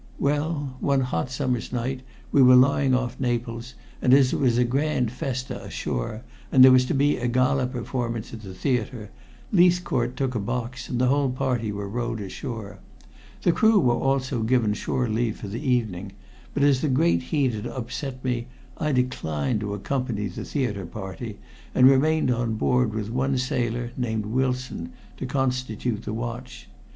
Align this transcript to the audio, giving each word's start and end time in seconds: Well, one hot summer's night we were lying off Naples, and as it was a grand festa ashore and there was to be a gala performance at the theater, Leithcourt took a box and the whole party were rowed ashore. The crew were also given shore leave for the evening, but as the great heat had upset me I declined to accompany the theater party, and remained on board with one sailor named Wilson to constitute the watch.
Well, 0.17 0.77
one 0.79 1.01
hot 1.01 1.29
summer's 1.29 1.71
night 1.71 2.01
we 2.31 2.41
were 2.41 2.55
lying 2.55 2.95
off 2.95 3.19
Naples, 3.19 3.75
and 4.01 4.15
as 4.15 4.33
it 4.33 4.39
was 4.39 4.57
a 4.57 4.63
grand 4.63 5.11
festa 5.11 5.63
ashore 5.63 6.23
and 6.51 6.63
there 6.63 6.71
was 6.71 6.85
to 6.85 6.95
be 6.95 7.17
a 7.17 7.27
gala 7.27 7.67
performance 7.67 8.33
at 8.33 8.41
the 8.41 8.55
theater, 8.55 9.11
Leithcourt 9.53 10.17
took 10.17 10.33
a 10.33 10.39
box 10.39 10.89
and 10.89 10.97
the 10.99 11.05
whole 11.05 11.29
party 11.29 11.71
were 11.71 11.87
rowed 11.87 12.19
ashore. 12.19 12.79
The 13.43 13.51
crew 13.51 13.79
were 13.79 13.93
also 13.93 14.41
given 14.41 14.73
shore 14.73 15.07
leave 15.07 15.37
for 15.37 15.47
the 15.49 15.61
evening, 15.61 16.13
but 16.55 16.63
as 16.63 16.81
the 16.81 16.89
great 16.89 17.21
heat 17.21 17.53
had 17.53 17.67
upset 17.67 18.25
me 18.25 18.47
I 18.79 18.93
declined 18.93 19.59
to 19.59 19.75
accompany 19.75 20.25
the 20.29 20.45
theater 20.45 20.87
party, 20.87 21.37
and 21.75 21.87
remained 21.87 22.31
on 22.31 22.55
board 22.55 22.91
with 22.95 23.11
one 23.11 23.37
sailor 23.37 23.91
named 23.95 24.25
Wilson 24.25 24.93
to 25.17 25.27
constitute 25.27 26.01
the 26.05 26.13
watch. 26.15 26.67